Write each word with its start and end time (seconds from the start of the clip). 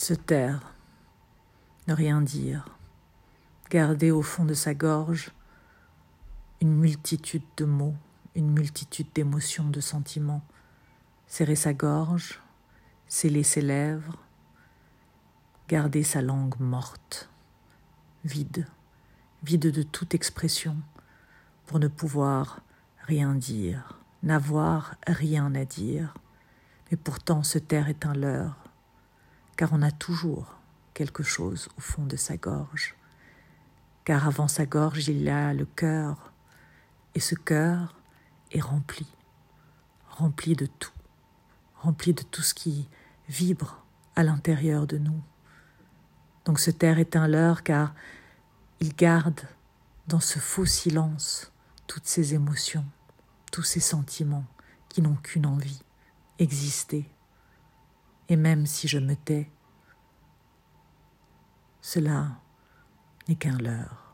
Se 0.00 0.14
taire, 0.14 0.74
ne 1.88 1.92
rien 1.92 2.22
dire, 2.22 2.78
garder 3.68 4.12
au 4.12 4.22
fond 4.22 4.44
de 4.44 4.54
sa 4.54 4.72
gorge 4.72 5.32
une 6.60 6.72
multitude 6.72 7.42
de 7.56 7.64
mots, 7.64 7.96
une 8.36 8.48
multitude 8.52 9.08
d'émotions, 9.12 9.68
de 9.68 9.80
sentiments, 9.80 10.42
serrer 11.26 11.56
sa 11.56 11.74
gorge, 11.74 12.40
sceller 13.08 13.42
ses 13.42 13.60
lèvres, 13.60 14.22
garder 15.66 16.04
sa 16.04 16.22
langue 16.22 16.58
morte, 16.60 17.28
vide, 18.24 18.68
vide 19.42 19.72
de 19.72 19.82
toute 19.82 20.14
expression, 20.14 20.76
pour 21.66 21.80
ne 21.80 21.88
pouvoir 21.88 22.60
rien 23.00 23.34
dire, 23.34 23.98
n'avoir 24.22 24.94
rien 25.08 25.52
à 25.56 25.64
dire, 25.64 26.14
mais 26.88 26.96
pourtant 26.96 27.42
se 27.42 27.58
taire 27.58 27.88
est 27.88 28.06
un 28.06 28.14
leurre, 28.14 28.67
car 29.58 29.72
on 29.72 29.82
a 29.82 29.90
toujours 29.90 30.54
quelque 30.94 31.24
chose 31.24 31.68
au 31.76 31.80
fond 31.80 32.04
de 32.04 32.14
sa 32.14 32.36
gorge, 32.36 32.94
car 34.04 34.28
avant 34.28 34.46
sa 34.46 34.66
gorge 34.66 35.08
il 35.08 35.20
y 35.20 35.30
a 35.30 35.52
le 35.52 35.66
cœur, 35.66 36.32
et 37.16 37.20
ce 37.20 37.34
cœur 37.34 37.96
est 38.52 38.60
rempli, 38.60 39.04
rempli 40.10 40.54
de 40.54 40.66
tout, 40.66 40.92
rempli 41.74 42.14
de 42.14 42.22
tout 42.22 42.42
ce 42.42 42.54
qui 42.54 42.88
vibre 43.28 43.84
à 44.14 44.22
l'intérieur 44.22 44.86
de 44.86 44.96
nous. 44.96 45.20
Donc 46.44 46.60
ce 46.60 46.70
terre 46.70 47.00
est 47.00 47.16
un 47.16 47.26
leurre 47.26 47.64
car 47.64 47.96
il 48.78 48.94
garde 48.94 49.40
dans 50.06 50.20
ce 50.20 50.38
faux 50.38 50.66
silence 50.66 51.52
toutes 51.88 52.06
ces 52.06 52.32
émotions, 52.32 52.86
tous 53.50 53.64
ces 53.64 53.80
sentiments 53.80 54.46
qui 54.88 55.02
n'ont 55.02 55.16
qu'une 55.16 55.46
envie, 55.46 55.82
exister. 56.38 57.10
Et 58.28 58.36
même 58.36 58.66
si 58.66 58.88
je 58.88 58.98
me 58.98 59.14
tais, 59.14 59.50
cela 61.80 62.40
n'est 63.26 63.36
qu'un 63.36 63.56
leurre. 63.58 64.07